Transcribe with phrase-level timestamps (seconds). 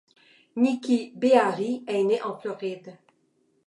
[0.55, 2.97] Nikkie Beharie est née en Floride.